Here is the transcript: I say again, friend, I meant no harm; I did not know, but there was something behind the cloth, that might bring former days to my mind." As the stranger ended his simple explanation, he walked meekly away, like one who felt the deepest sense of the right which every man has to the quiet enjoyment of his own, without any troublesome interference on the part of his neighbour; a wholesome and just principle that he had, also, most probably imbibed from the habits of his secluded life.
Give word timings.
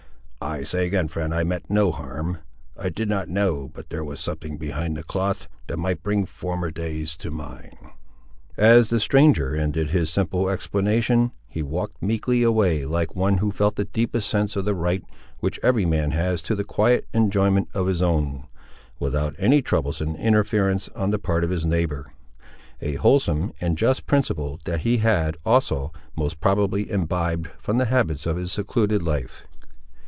I 0.43 0.63
say 0.63 0.87
again, 0.87 1.07
friend, 1.07 1.35
I 1.35 1.43
meant 1.43 1.69
no 1.69 1.91
harm; 1.91 2.39
I 2.75 2.89
did 2.89 3.07
not 3.07 3.29
know, 3.29 3.69
but 3.75 3.89
there 3.91 4.03
was 4.03 4.19
something 4.19 4.57
behind 4.57 4.97
the 4.97 5.03
cloth, 5.03 5.47
that 5.67 5.77
might 5.77 6.01
bring 6.01 6.25
former 6.25 6.71
days 6.71 7.15
to 7.17 7.29
my 7.29 7.43
mind." 7.57 7.77
As 8.57 8.89
the 8.89 8.99
stranger 8.99 9.55
ended 9.55 9.91
his 9.91 10.09
simple 10.09 10.49
explanation, 10.49 11.31
he 11.47 11.61
walked 11.61 12.01
meekly 12.01 12.41
away, 12.41 12.85
like 12.85 13.15
one 13.15 13.37
who 13.37 13.51
felt 13.51 13.75
the 13.75 13.85
deepest 13.85 14.27
sense 14.27 14.55
of 14.55 14.65
the 14.65 14.73
right 14.73 15.03
which 15.41 15.59
every 15.61 15.85
man 15.85 16.09
has 16.09 16.41
to 16.41 16.55
the 16.55 16.63
quiet 16.63 17.05
enjoyment 17.13 17.69
of 17.75 17.85
his 17.85 18.01
own, 18.01 18.47
without 18.97 19.35
any 19.37 19.61
troublesome 19.61 20.15
interference 20.15 20.89
on 20.95 21.11
the 21.11 21.19
part 21.19 21.43
of 21.43 21.51
his 21.51 21.67
neighbour; 21.67 22.13
a 22.81 22.93
wholesome 22.95 23.53
and 23.61 23.77
just 23.77 24.07
principle 24.07 24.59
that 24.65 24.79
he 24.79 24.97
had, 24.97 25.37
also, 25.45 25.91
most 26.17 26.39
probably 26.39 26.89
imbibed 26.89 27.45
from 27.59 27.77
the 27.77 27.85
habits 27.85 28.25
of 28.25 28.37
his 28.37 28.51
secluded 28.51 29.03
life. 29.03 29.45